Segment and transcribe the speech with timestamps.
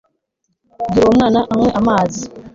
[0.89, 2.21] bwira uwo mwana anywe amazi